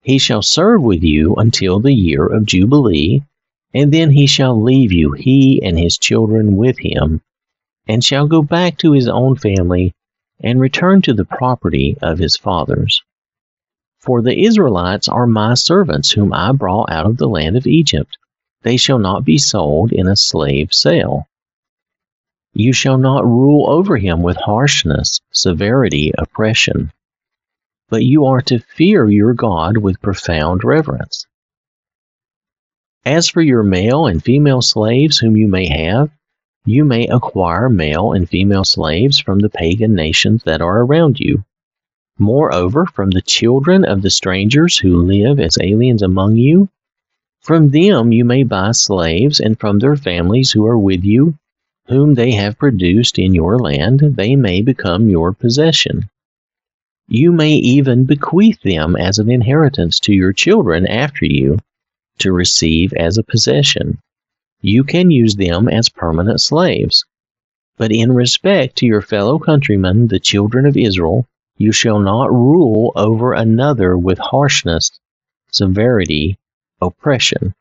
He 0.02 0.18
shall 0.18 0.42
serve 0.42 0.82
with 0.82 1.04
you 1.04 1.36
until 1.36 1.80
the 1.80 1.94
year 1.94 2.26
of 2.26 2.46
Jubilee, 2.46 3.24
and 3.74 3.94
then 3.94 4.12
he 4.12 4.28
shall 4.28 4.62
leave 4.62 4.92
you, 4.92 5.12
he 5.12 5.62
and 5.62 5.78
his 5.78 5.98
children 5.98 6.56
with 6.56 6.80
him, 6.80 7.22
and 7.88 8.04
shall 8.04 8.28
go 8.28 8.42
back 8.42 8.78
to 8.78 8.94
his 8.94 9.08
own 9.08 9.36
family 9.36 9.94
and 10.40 10.60
return 10.60 11.02
to 11.02 11.14
the 11.14 11.26
property 11.26 11.98
of 12.02 12.18
his 12.18 12.36
fathers. 12.36 13.04
For 14.02 14.24
the 14.24 14.46
Israelites 14.46 15.08
are 15.08 15.28
my 15.28 15.54
servants, 15.54 16.12
whom 16.12 16.34
I 16.34 16.52
brought 16.54 16.92
out 16.92 17.06
of 17.06 17.18
the 17.18 17.30
land 17.30 17.56
of 17.56 17.68
Egypt. 17.68 18.18
They 18.64 18.78
shall 18.78 18.98
not 18.98 19.24
be 19.24 19.38
sold 19.38 19.92
in 19.92 20.08
a 20.08 20.16
slave 20.16 20.74
sale. 20.74 21.28
You 22.54 22.74
shall 22.74 22.98
not 22.98 23.26
rule 23.26 23.70
over 23.70 23.98
him 23.98 24.24
with 24.24 24.38
harshness, 24.38 25.22
severity, 25.32 26.12
oppression. 26.18 26.92
But 27.90 28.04
you 28.04 28.26
are 28.26 28.42
to 28.42 28.60
fear 28.60 29.08
your 29.10 29.34
God 29.34 29.78
with 29.78 30.02
profound 30.02 30.64
reverence. 30.64 31.28
As 33.06 33.30
for 33.30 33.42
your 33.42 33.64
male 33.64 34.08
and 34.08 34.24
female 34.24 34.62
slaves 34.62 35.20
whom 35.20 35.38
you 35.38 35.48
may 35.48 35.68
have, 35.68 36.10
you 36.66 36.86
may 36.86 37.08
acquire 37.08 37.70
male 37.70 38.14
and 38.14 38.30
female 38.30 38.64
slaves 38.64 39.20
from 39.20 39.40
the 39.40 39.50
pagan 39.50 39.96
nations 39.96 40.44
that 40.44 40.62
are 40.62 40.82
around 40.82 41.20
you. 41.20 41.44
Moreover, 42.22 42.86
from 42.86 43.10
the 43.10 43.24
children 43.24 43.84
of 43.84 44.04
the 44.04 44.12
strangers 44.12 44.78
who 44.78 45.02
live 45.02 45.40
as 45.40 45.58
aliens 45.60 46.04
among 46.04 46.36
you, 46.36 46.70
from 47.40 47.70
them 47.70 48.12
you 48.12 48.24
may 48.24 48.44
buy 48.44 48.74
slaves, 48.74 49.40
and 49.40 49.60
from 49.60 49.80
their 49.80 49.96
families 49.96 50.52
who 50.52 50.64
are 50.68 50.78
with 50.78 51.04
you, 51.04 51.34
whom 51.88 52.14
they 52.14 52.30
have 52.34 52.60
produced 52.60 53.18
in 53.18 53.34
your 53.34 53.58
land, 53.58 54.02
they 54.02 54.36
may 54.36 54.62
become 54.62 55.10
your 55.10 55.34
possession. 55.34 56.04
You 57.08 57.32
may 57.32 57.54
even 57.54 58.06
bequeath 58.06 58.62
them 58.62 58.96
as 58.96 59.18
an 59.18 59.32
inheritance 59.32 60.00
to 60.02 60.14
your 60.14 60.32
children 60.32 60.86
after 60.86 61.26
you 61.26 61.58
to 62.20 62.32
receive 62.32 62.94
as 62.94 63.18
a 63.18 63.24
possession. 63.24 63.98
You 64.62 64.84
can 64.84 65.10
use 65.10 65.38
them 65.38 65.68
as 65.68 65.90
permanent 65.90 66.40
slaves. 66.40 67.04
But 67.78 67.92
in 67.92 68.14
respect 68.14 68.76
to 68.76 68.86
your 68.86 69.02
fellow 69.02 69.40
countrymen, 69.40 70.10
the 70.10 70.20
children 70.20 70.68
of 70.68 70.78
Israel, 70.78 71.26
you 71.58 71.72
shall 71.72 72.00
not 72.00 72.32
rule 72.32 72.92
over 72.96 73.34
another 73.34 73.98
with 73.98 74.18
harshness, 74.18 74.92
severity, 75.52 76.38
oppression, 76.82 77.54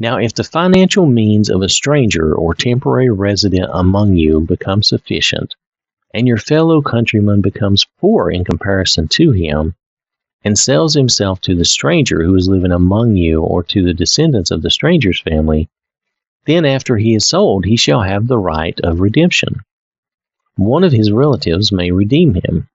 now, 0.00 0.18
if 0.18 0.34
the 0.34 0.42
financial 0.42 1.06
means 1.06 1.48
of 1.48 1.62
a 1.62 1.68
stranger 1.68 2.34
or 2.34 2.54
temporary 2.54 3.08
resident 3.08 3.70
among 3.72 4.16
you 4.16 4.40
become 4.40 4.82
sufficient, 4.82 5.54
and 6.12 6.26
your 6.26 6.38
fellow 6.38 6.82
countryman 6.82 7.40
becomes 7.40 7.86
poor 8.00 8.28
in 8.28 8.44
comparison 8.44 9.06
to 9.08 9.30
him, 9.30 9.76
and 10.44 10.58
sells 10.58 10.94
himself 10.94 11.40
to 11.42 11.54
the 11.54 11.64
stranger 11.64 12.24
who 12.24 12.34
is 12.34 12.48
living 12.48 12.72
among 12.72 13.16
you 13.16 13.40
or 13.42 13.62
to 13.62 13.84
the 13.84 13.94
descendants 13.94 14.50
of 14.50 14.62
the 14.62 14.70
stranger's 14.70 15.20
family, 15.20 15.68
then 16.46 16.64
after 16.64 16.96
he 16.96 17.14
is 17.14 17.24
sold, 17.26 17.64
he 17.64 17.76
shall 17.76 18.02
have 18.02 18.26
the 18.26 18.38
right 18.38 18.78
of 18.80 19.00
redemption. 19.00 19.60
One 20.56 20.84
of 20.84 20.92
his 20.92 21.12
relatives 21.12 21.70
may 21.70 21.90
redeem 21.90 22.34
him. 22.34 22.68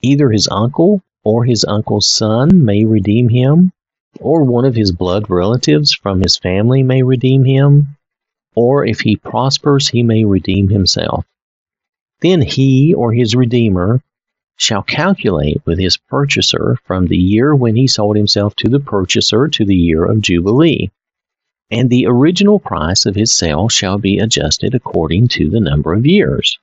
Either 0.00 0.30
his 0.30 0.48
uncle 0.48 1.02
or 1.22 1.44
his 1.44 1.64
uncle's 1.66 2.08
son 2.08 2.64
may 2.64 2.86
redeem 2.86 3.28
him, 3.28 3.72
or 4.18 4.42
one 4.42 4.64
of 4.64 4.74
his 4.74 4.90
blood 4.90 5.28
relatives 5.28 5.92
from 5.92 6.22
his 6.22 6.38
family 6.38 6.82
may 6.82 7.02
redeem 7.02 7.44
him, 7.44 7.96
or 8.54 8.86
if 8.86 9.00
he 9.00 9.16
prospers, 9.16 9.88
he 9.88 10.02
may 10.02 10.24
redeem 10.24 10.68
himself. 10.68 11.26
Then 12.22 12.40
he 12.40 12.94
or 12.94 13.12
his 13.12 13.36
redeemer 13.36 14.02
shall 14.56 14.82
calculate 14.82 15.60
with 15.66 15.78
his 15.78 15.98
purchaser 15.98 16.78
from 16.84 17.06
the 17.06 17.18
year 17.18 17.54
when 17.54 17.76
he 17.76 17.86
sold 17.86 18.16
himself 18.16 18.54
to 18.56 18.68
the 18.68 18.80
purchaser 18.80 19.46
to 19.48 19.64
the 19.64 19.76
year 19.76 20.06
of 20.06 20.22
Jubilee. 20.22 20.90
And 21.70 21.90
the 21.90 22.06
original 22.06 22.58
price 22.58 23.04
of 23.04 23.14
his 23.14 23.30
sale 23.30 23.68
shall 23.68 23.98
be 23.98 24.18
adjusted 24.18 24.74
according 24.74 25.28
to 25.28 25.50
the 25.50 25.60
number 25.60 25.92
of 25.92 26.06
years. 26.06 26.58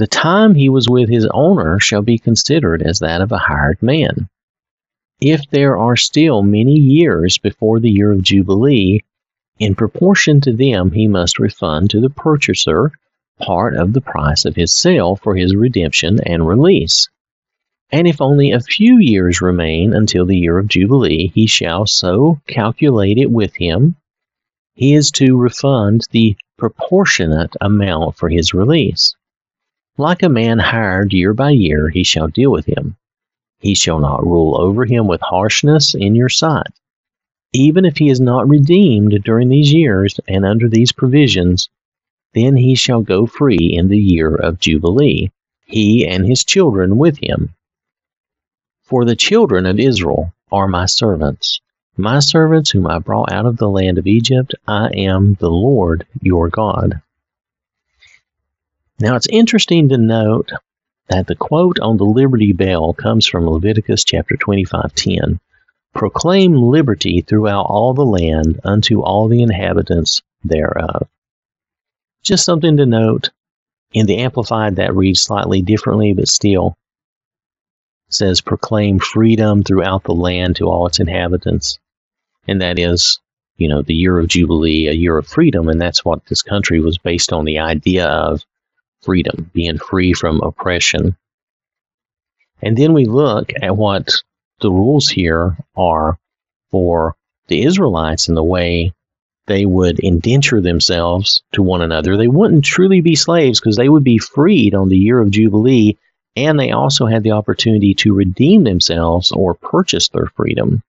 The 0.00 0.06
time 0.06 0.54
he 0.54 0.70
was 0.70 0.88
with 0.88 1.10
his 1.10 1.26
owner 1.26 1.78
shall 1.78 2.00
be 2.00 2.16
considered 2.16 2.80
as 2.80 3.00
that 3.00 3.20
of 3.20 3.32
a 3.32 3.36
hired 3.36 3.82
man. 3.82 4.30
If 5.20 5.42
there 5.50 5.76
are 5.76 5.94
still 5.94 6.42
many 6.42 6.72
years 6.72 7.36
before 7.36 7.80
the 7.80 7.90
year 7.90 8.10
of 8.10 8.22
Jubilee, 8.22 9.02
in 9.58 9.74
proportion 9.74 10.40
to 10.40 10.54
them 10.54 10.92
he 10.92 11.06
must 11.06 11.38
refund 11.38 11.90
to 11.90 12.00
the 12.00 12.08
purchaser 12.08 12.92
part 13.42 13.76
of 13.76 13.92
the 13.92 14.00
price 14.00 14.46
of 14.46 14.56
his 14.56 14.74
sale 14.74 15.16
for 15.16 15.36
his 15.36 15.54
redemption 15.54 16.18
and 16.24 16.48
release. 16.48 17.10
And 17.90 18.08
if 18.08 18.22
only 18.22 18.52
a 18.52 18.60
few 18.60 18.96
years 18.96 19.42
remain 19.42 19.92
until 19.92 20.24
the 20.24 20.38
year 20.38 20.58
of 20.58 20.68
Jubilee, 20.68 21.30
he 21.34 21.46
shall 21.46 21.84
so 21.84 22.40
calculate 22.46 23.18
it 23.18 23.30
with 23.30 23.54
him. 23.54 23.96
He 24.72 24.94
is 24.94 25.10
to 25.10 25.36
refund 25.36 26.06
the 26.10 26.38
proportionate 26.56 27.54
amount 27.60 28.16
for 28.16 28.30
his 28.30 28.54
release. 28.54 29.14
Like 29.98 30.22
a 30.22 30.28
man 30.28 30.58
hired 30.58 31.12
year 31.12 31.34
by 31.34 31.50
year, 31.50 31.88
he 31.88 32.04
shall 32.04 32.28
deal 32.28 32.50
with 32.50 32.66
him. 32.66 32.96
He 33.58 33.74
shall 33.74 33.98
not 33.98 34.26
rule 34.26 34.60
over 34.60 34.84
him 34.84 35.06
with 35.06 35.20
harshness 35.20 35.94
in 35.94 36.14
your 36.14 36.28
sight. 36.30 36.72
Even 37.52 37.84
if 37.84 37.98
he 37.98 38.08
is 38.08 38.20
not 38.20 38.48
redeemed 38.48 39.22
during 39.24 39.48
these 39.48 39.72
years 39.72 40.18
and 40.28 40.46
under 40.46 40.68
these 40.68 40.92
provisions, 40.92 41.68
then 42.32 42.56
he 42.56 42.74
shall 42.74 43.02
go 43.02 43.26
free 43.26 43.74
in 43.74 43.88
the 43.88 43.98
year 43.98 44.34
of 44.34 44.60
Jubilee, 44.60 45.30
he 45.66 46.06
and 46.06 46.26
his 46.26 46.44
children 46.44 46.96
with 46.96 47.18
him. 47.18 47.54
For 48.82 49.04
the 49.04 49.16
children 49.16 49.66
of 49.66 49.78
Israel 49.78 50.32
are 50.50 50.68
my 50.68 50.86
servants, 50.86 51.60
my 51.96 52.20
servants 52.20 52.70
whom 52.70 52.86
I 52.86 52.98
brought 52.98 53.32
out 53.32 53.46
of 53.46 53.56
the 53.56 53.68
land 53.68 53.98
of 53.98 54.06
Egypt. 54.06 54.54
I 54.66 54.88
am 54.88 55.34
the 55.34 55.50
Lord 55.50 56.06
your 56.22 56.48
God. 56.48 57.02
Now 59.00 59.16
it's 59.16 59.26
interesting 59.30 59.88
to 59.88 59.96
note 59.96 60.52
that 61.08 61.26
the 61.26 61.34
quote 61.34 61.80
on 61.80 61.96
the 61.96 62.04
Liberty 62.04 62.52
Bell 62.52 62.92
comes 62.92 63.26
from 63.26 63.48
Leviticus 63.48 64.04
chapter 64.04 64.36
25:10. 64.36 65.40
Proclaim 65.94 66.54
liberty 66.54 67.22
throughout 67.22 67.62
all 67.62 67.94
the 67.94 68.04
land 68.04 68.60
unto 68.62 69.00
all 69.00 69.26
the 69.26 69.42
inhabitants 69.42 70.20
thereof. 70.44 71.08
Just 72.22 72.44
something 72.44 72.76
to 72.76 72.84
note. 72.84 73.30
In 73.92 74.04
the 74.04 74.18
Amplified, 74.18 74.76
that 74.76 74.94
reads 74.94 75.22
slightly 75.22 75.62
differently, 75.62 76.12
but 76.12 76.28
still 76.28 76.76
says, 78.10 78.40
proclaim 78.40 78.98
freedom 78.98 79.62
throughout 79.62 80.04
the 80.04 80.14
land 80.14 80.56
to 80.56 80.68
all 80.68 80.86
its 80.86 81.00
inhabitants. 81.00 81.78
And 82.46 82.60
that 82.60 82.78
is, 82.78 83.18
you 83.56 83.66
know, 83.66 83.82
the 83.82 83.94
year 83.94 84.18
of 84.18 84.28
Jubilee, 84.28 84.88
a 84.88 84.92
year 84.92 85.16
of 85.16 85.26
freedom. 85.26 85.68
And 85.68 85.80
that's 85.80 86.04
what 86.04 86.26
this 86.26 86.42
country 86.42 86.80
was 86.80 86.98
based 86.98 87.32
on 87.32 87.44
the 87.44 87.60
idea 87.60 88.06
of 88.06 88.44
freedom, 89.02 89.50
being 89.54 89.78
free 89.78 90.12
from 90.12 90.40
oppression. 90.40 91.16
And 92.62 92.76
then 92.76 92.92
we 92.92 93.06
look 93.06 93.52
at 93.62 93.76
what 93.76 94.10
the 94.60 94.70
rules 94.70 95.08
here 95.08 95.56
are 95.76 96.18
for 96.70 97.16
the 97.48 97.62
Israelites 97.64 98.28
and 98.28 98.36
the 98.36 98.44
way 98.44 98.92
they 99.46 99.66
would 99.66 99.98
indenture 99.98 100.60
themselves 100.60 101.42
to 101.52 101.62
one 101.62 101.82
another. 101.82 102.16
They 102.16 102.28
wouldn't 102.28 102.64
truly 102.64 103.00
be 103.00 103.16
slaves 103.16 103.58
because 103.58 103.76
they 103.76 103.88
would 103.88 104.04
be 104.04 104.18
freed 104.18 104.74
on 104.74 104.88
the 104.88 104.98
year 104.98 105.18
of 105.18 105.30
Jubilee, 105.30 105.96
and 106.36 106.58
they 106.58 106.70
also 106.70 107.06
had 107.06 107.22
the 107.22 107.32
opportunity 107.32 107.94
to 107.94 108.14
redeem 108.14 108.62
themselves 108.64 109.32
or 109.32 109.54
purchase 109.54 110.08
their 110.08 110.26
freedom. 110.36 110.82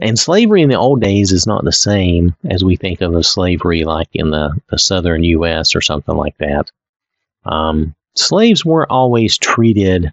And 0.00 0.18
slavery 0.18 0.62
in 0.62 0.68
the 0.68 0.78
old 0.78 1.00
days 1.00 1.32
is 1.32 1.46
not 1.46 1.64
the 1.64 1.72
same 1.72 2.34
as 2.48 2.64
we 2.64 2.76
think 2.76 3.00
of 3.00 3.14
as 3.14 3.28
slavery 3.28 3.84
like 3.84 4.08
in 4.12 4.30
the, 4.30 4.56
the 4.70 4.78
southern 4.78 5.24
U.S. 5.24 5.74
or 5.74 5.80
something 5.80 6.16
like 6.16 6.36
that. 6.38 6.70
Um, 7.44 7.94
slaves 8.14 8.64
weren't 8.64 8.90
always 8.90 9.38
treated 9.38 10.12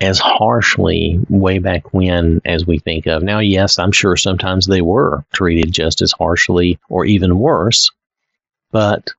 as 0.00 0.18
harshly 0.18 1.18
way 1.28 1.58
back 1.58 1.92
when 1.92 2.40
as 2.44 2.66
we 2.66 2.78
think 2.78 3.06
of. 3.06 3.22
Now, 3.22 3.40
yes, 3.40 3.78
I'm 3.78 3.92
sure 3.92 4.16
sometimes 4.16 4.66
they 4.66 4.80
were 4.80 5.24
treated 5.32 5.72
just 5.72 6.02
as 6.02 6.12
harshly 6.12 6.78
or 6.88 7.04
even 7.04 7.38
worse, 7.38 7.90
but 8.70 9.10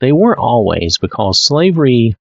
they 0.00 0.12
weren't 0.12 0.38
always 0.38 0.96
because 0.98 1.42
slavery 1.42 2.16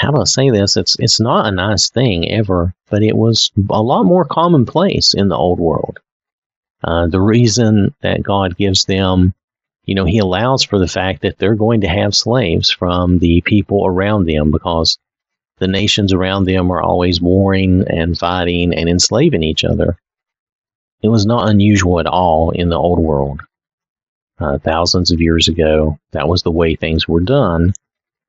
how 0.00 0.10
do 0.10 0.20
I 0.22 0.24
say 0.24 0.48
this? 0.48 0.78
It's 0.78 0.96
it's 0.98 1.20
not 1.20 1.46
a 1.46 1.50
nice 1.50 1.90
thing 1.90 2.30
ever, 2.30 2.74
but 2.88 3.02
it 3.02 3.14
was 3.14 3.50
a 3.68 3.82
lot 3.82 4.04
more 4.04 4.24
commonplace 4.24 5.12
in 5.12 5.28
the 5.28 5.36
old 5.36 5.60
world. 5.60 5.98
Uh, 6.82 7.06
the 7.08 7.20
reason 7.20 7.94
that 8.00 8.22
God 8.22 8.56
gives 8.56 8.84
them, 8.84 9.34
you 9.84 9.94
know, 9.94 10.04
He 10.04 10.18
allows 10.18 10.62
for 10.62 10.78
the 10.78 10.88
fact 10.88 11.22
that 11.22 11.38
they're 11.38 11.54
going 11.54 11.80
to 11.82 11.88
have 11.88 12.14
slaves 12.14 12.70
from 12.70 13.18
the 13.18 13.40
people 13.42 13.86
around 13.86 14.26
them 14.26 14.50
because 14.50 14.98
the 15.58 15.68
nations 15.68 16.12
around 16.12 16.44
them 16.44 16.70
are 16.70 16.82
always 16.82 17.20
warring 17.20 17.84
and 17.88 18.18
fighting 18.18 18.74
and 18.74 18.88
enslaving 18.88 19.42
each 19.42 19.64
other. 19.64 19.98
It 21.02 21.08
was 21.08 21.26
not 21.26 21.48
unusual 21.48 22.00
at 22.00 22.06
all 22.06 22.50
in 22.50 22.68
the 22.68 22.76
old 22.76 22.98
world. 22.98 23.40
Uh, 24.38 24.58
thousands 24.58 25.12
of 25.12 25.20
years 25.20 25.48
ago, 25.48 25.98
that 26.12 26.28
was 26.28 26.42
the 26.42 26.50
way 26.50 26.74
things 26.74 27.06
were 27.06 27.20
done. 27.20 27.74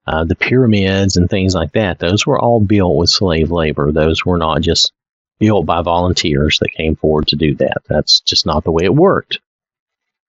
Uh, 0.06 0.26
the 0.26 0.36
pyramids 0.36 1.16
and 1.16 1.30
things 1.30 1.56
like 1.56 1.72
that, 1.74 2.00
those 2.00 2.26
were 2.26 2.40
all 2.40 2.60
built 2.60 2.98
with 2.98 3.10
slave 3.10 3.52
labor. 3.52 3.92
Those 3.92 4.26
were 4.26 4.38
not 4.38 4.62
just 4.62 4.92
built 5.40 5.66
by 5.66 5.82
volunteers 5.82 6.58
that 6.60 6.74
came 6.76 6.96
forward 6.96 7.28
to 7.28 7.36
do 7.36 7.56
that. 7.56 7.78
That's 7.88 8.20
just 8.22 8.46
not 8.46 8.64
the 8.64 8.72
way 8.72 8.84
it 8.84 8.94
worked. 8.94 9.40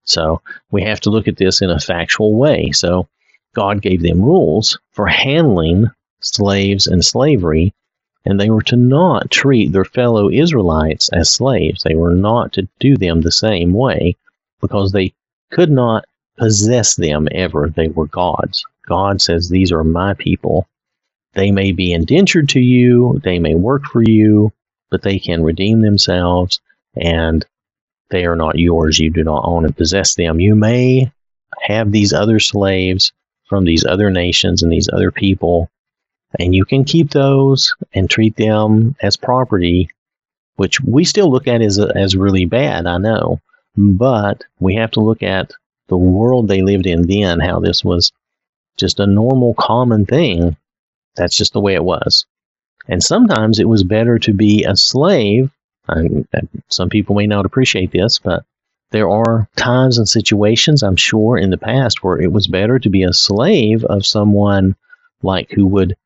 So 0.04 0.40
we 0.70 0.82
have 0.82 1.00
to 1.00 1.10
look 1.10 1.28
at 1.28 1.36
this 1.36 1.62
in 1.62 1.70
a 1.70 1.78
factual 1.78 2.34
way. 2.34 2.70
So 2.72 3.08
God 3.54 3.82
gave 3.82 4.02
them 4.02 4.22
rules 4.22 4.78
for 4.92 5.06
handling 5.06 5.86
slaves 6.20 6.86
and 6.86 7.04
slavery, 7.04 7.74
and 8.24 8.40
they 8.40 8.50
were 8.50 8.62
to 8.62 8.76
not 8.76 9.30
treat 9.30 9.72
their 9.72 9.84
fellow 9.84 10.30
Israelites 10.30 11.08
as 11.12 11.30
slaves. 11.30 11.82
They 11.82 11.94
were 11.94 12.14
not 12.14 12.52
to 12.54 12.68
do 12.78 12.96
them 12.96 13.20
the 13.20 13.32
same 13.32 13.72
way 13.72 14.16
because 14.60 14.92
they 14.92 15.12
could 15.50 15.70
not 15.70 16.04
possess 16.38 16.94
them 16.94 17.28
ever. 17.32 17.68
They 17.68 17.88
were 17.88 18.06
God's. 18.06 18.64
God 18.86 19.20
says, 19.20 19.48
These 19.48 19.72
are 19.72 19.84
my 19.84 20.14
people. 20.14 20.66
They 21.34 21.50
may 21.50 21.72
be 21.72 21.92
indentured 21.92 22.48
to 22.50 22.60
you, 22.60 23.20
they 23.24 23.38
may 23.38 23.54
work 23.54 23.84
for 23.86 24.02
you, 24.02 24.52
but 24.90 25.02
they 25.02 25.18
can 25.18 25.42
redeem 25.42 25.80
themselves, 25.80 26.60
and 26.94 27.44
they 28.12 28.24
are 28.24 28.36
not 28.36 28.58
yours. 28.58 29.00
You 29.00 29.10
do 29.10 29.24
not 29.24 29.42
own 29.44 29.64
and 29.64 29.76
possess 29.76 30.14
them. 30.14 30.38
You 30.38 30.54
may 30.54 31.10
have 31.62 31.90
these 31.90 32.12
other 32.12 32.38
slaves 32.38 33.12
from 33.48 33.64
these 33.64 33.84
other 33.84 34.10
nations 34.10 34.62
and 34.62 34.70
these 34.70 34.88
other 34.92 35.10
people 35.10 35.68
and 36.38 36.54
you 36.54 36.64
can 36.64 36.84
keep 36.84 37.10
those 37.10 37.74
and 37.94 38.08
treat 38.08 38.36
them 38.36 38.96
as 39.02 39.16
property, 39.16 39.90
which 40.56 40.80
we 40.80 41.04
still 41.04 41.30
look 41.30 41.46
at 41.46 41.62
as, 41.62 41.78
as 41.78 42.16
really 42.16 42.44
bad, 42.44 42.86
I 42.86 42.98
know. 42.98 43.40
But 43.76 44.42
we 44.58 44.74
have 44.76 44.90
to 44.92 45.00
look 45.00 45.22
at 45.22 45.52
the 45.88 45.96
world 45.96 46.48
they 46.48 46.62
lived 46.62 46.86
in 46.86 47.06
then, 47.06 47.40
how 47.40 47.60
this 47.60 47.84
was 47.84 48.12
just 48.78 49.00
a 49.00 49.06
normal, 49.06 49.54
common 49.54 50.06
thing. 50.06 50.56
That's 51.16 51.36
just 51.36 51.52
the 51.52 51.60
way 51.60 51.74
it 51.74 51.84
was. 51.84 52.24
And 52.88 53.02
sometimes 53.02 53.58
it 53.58 53.68
was 53.68 53.82
better 53.82 54.18
to 54.20 54.32
be 54.32 54.64
a 54.64 54.76
slave. 54.76 55.50
And 55.88 56.26
some 56.68 56.88
people 56.88 57.16
may 57.16 57.26
not 57.26 57.46
appreciate 57.46 57.90
this, 57.90 58.18
but 58.18 58.44
there 58.90 59.08
are 59.10 59.48
times 59.56 59.98
and 59.98 60.08
situations, 60.08 60.82
I'm 60.82 60.96
sure, 60.96 61.36
in 61.36 61.50
the 61.50 61.58
past 61.58 62.02
where 62.04 62.20
it 62.20 62.32
was 62.32 62.46
better 62.46 62.78
to 62.78 62.88
be 62.88 63.02
a 63.02 63.12
slave 63.12 63.84
of 63.84 64.06
someone 64.06 64.76
like 65.22 65.50
who 65.50 65.66
would 65.66 65.96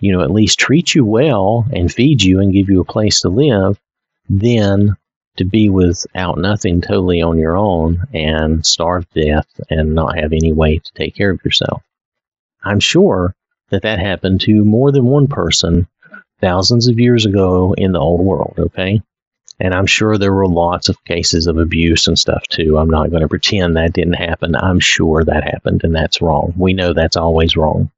you 0.00 0.12
know, 0.12 0.22
at 0.22 0.30
least 0.30 0.58
treat 0.58 0.94
you 0.94 1.04
well 1.04 1.66
and 1.72 1.90
feed 1.90 2.22
you 2.22 2.38
and 2.40 2.52
give 2.52 2.68
you 2.68 2.80
a 2.80 2.84
place 2.84 3.22
to 3.22 3.30
live, 3.30 3.80
then 4.28 4.96
to 5.36 5.44
be 5.44 5.68
without 5.70 6.36
nothing 6.36 6.80
totally 6.80 7.22
on 7.22 7.38
your 7.38 7.56
own 7.56 8.02
and 8.12 8.64
starve 8.64 9.08
to 9.10 9.24
death 9.24 9.46
and 9.70 9.94
not 9.94 10.18
have 10.18 10.32
any 10.32 10.52
way 10.52 10.78
to 10.78 10.92
take 10.92 11.14
care 11.14 11.30
of 11.30 11.44
yourself. 11.44 11.82
I'm 12.62 12.80
sure 12.80 13.34
that 13.70 13.82
that 13.82 13.98
happened 13.98 14.42
to 14.42 14.64
more 14.64 14.92
than 14.92 15.06
one 15.06 15.26
person 15.26 15.88
thousands 16.40 16.86
of 16.86 17.00
years 17.00 17.24
ago 17.24 17.72
in 17.72 17.92
the 17.92 17.98
old 17.98 18.20
world, 18.20 18.54
okay? 18.58 19.00
And 19.60 19.72
I'm 19.72 19.86
sure 19.86 20.18
there 20.18 20.32
were 20.32 20.48
lots 20.48 20.88
of 20.88 21.02
cases 21.04 21.46
of 21.46 21.58
abuse 21.58 22.08
and 22.08 22.18
stuff 22.18 22.42
too. 22.48 22.76
I'm 22.76 22.90
not 22.90 23.10
going 23.10 23.22
to 23.22 23.28
pretend 23.28 23.76
that 23.76 23.92
didn't 23.92 24.14
happen. 24.14 24.56
I'm 24.56 24.80
sure 24.80 25.22
that 25.22 25.44
happened 25.44 25.82
and 25.84 25.94
that's 25.94 26.20
wrong. 26.20 26.52
We 26.56 26.72
know 26.72 26.92
that's 26.92 27.16
always 27.16 27.56
wrong. 27.56 27.90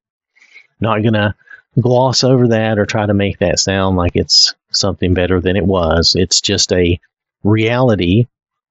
Not 0.80 1.02
going 1.02 1.14
to 1.14 1.34
gloss 1.80 2.24
over 2.24 2.48
that 2.48 2.78
or 2.78 2.84
try 2.84 3.06
to 3.06 3.14
make 3.14 3.38
that 3.38 3.58
sound 3.58 3.96
like 3.96 4.12
it's 4.14 4.54
something 4.70 5.14
better 5.14 5.40
than 5.40 5.56
it 5.56 5.64
was. 5.64 6.14
It's 6.14 6.40
just 6.40 6.72
a 6.72 7.00
reality 7.42 8.26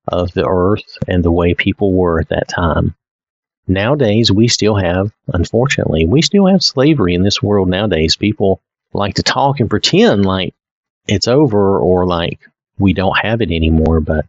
of 0.08 0.32
the 0.34 0.46
earth 0.48 0.98
and 1.08 1.24
the 1.24 1.32
way 1.32 1.56
people 1.56 1.92
were 1.94 2.20
at 2.20 2.30
that 2.30 2.48
time. 2.48 2.96
Nowadays, 3.68 4.32
we 4.32 4.48
still 4.48 4.76
have, 4.76 5.12
unfortunately, 5.34 6.06
we 6.06 6.22
still 6.22 6.46
have 6.46 6.62
slavery 6.62 7.16
in 7.16 7.24
this 7.24 7.42
world 7.42 7.68
nowadays. 7.68 8.16
People 8.16 8.62
like 8.94 9.16
to 9.16 9.24
talk 9.24 9.60
and 9.60 9.70
pretend 9.70 10.24
like 10.24 10.54
it's 11.08 11.28
over 11.28 11.80
or 11.80 12.06
like 12.06 12.40
we 12.78 12.94
don't 12.94 13.18
have 13.18 13.42
it 13.42 13.52
anymore, 13.52 14.00
but 14.00 14.26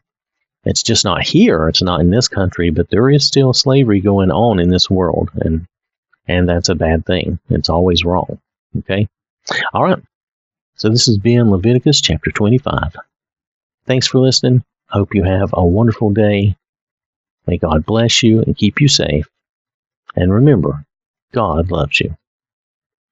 it's 0.64 0.82
just 0.82 1.04
not 1.04 1.22
here. 1.22 1.68
It's 1.68 1.82
not 1.82 2.00
in 2.00 2.10
this 2.10 2.28
country, 2.28 2.70
but 2.70 2.90
there 2.90 3.10
is 3.10 3.24
still 3.26 3.52
slavery 3.52 4.00
going 4.00 4.30
on 4.30 4.58
in 4.58 4.70
this 4.70 4.90
world, 4.90 5.30
and 5.34 5.66
and 6.28 6.48
that's 6.48 6.68
a 6.68 6.74
bad 6.74 7.06
thing. 7.06 7.38
It's 7.50 7.68
always 7.68 8.04
wrong. 8.04 8.40
Okay? 8.78 9.08
All 9.72 9.84
right. 9.84 10.02
So 10.74 10.88
this 10.88 11.06
has 11.06 11.18
been 11.18 11.50
Leviticus 11.50 12.00
chapter 12.00 12.30
25. 12.30 12.96
Thanks 13.86 14.08
for 14.08 14.18
listening. 14.18 14.64
Hope 14.88 15.14
you 15.14 15.22
have 15.22 15.50
a 15.52 15.64
wonderful 15.64 16.10
day. 16.10 16.56
May 17.46 17.58
God 17.58 17.86
bless 17.86 18.22
you 18.24 18.42
and 18.42 18.56
keep 18.56 18.80
you 18.80 18.88
safe. 18.88 19.28
And 20.16 20.32
remember, 20.32 20.84
God 21.32 21.70
loves 21.70 22.00
you. 22.00 22.16